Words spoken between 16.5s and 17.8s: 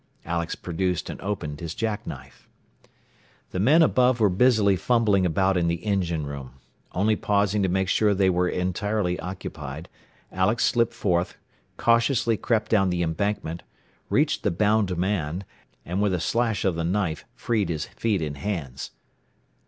of the knife freed